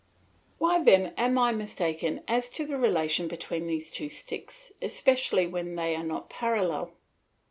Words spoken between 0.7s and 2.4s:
then am I mistaken